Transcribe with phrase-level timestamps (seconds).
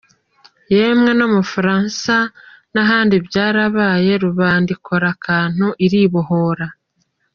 [0.75, 2.15] Yemwe no mu Bufaransa
[2.73, 6.67] n’ahandi byarabaye Rubanda ikora akantu iribohora.